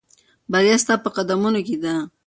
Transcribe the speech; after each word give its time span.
بریا 0.51 0.75
ستا 0.83 0.93
په 1.03 1.09
قدمونو 1.15 1.59
کې 1.67 1.75
ده. 1.83 1.93